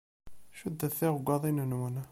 Cuddet 0.57 0.95
tiɣggaḍin-nwen. 0.99 1.95